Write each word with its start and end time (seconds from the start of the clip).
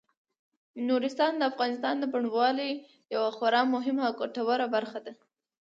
نورستان 0.87 1.33
د 1.37 1.41
افغانستان 1.51 1.95
د 1.99 2.03
بڼوالۍ 2.13 2.71
یوه 3.15 3.29
خورا 3.37 3.61
مهمه 3.73 4.03
او 4.07 4.13
ګټوره 4.21 4.67
برخه 4.75 4.99
ده. 5.05 5.13